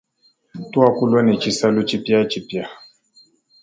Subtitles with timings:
[0.71, 2.63] Tuakulwa ne tshisalu tshipiatshipia.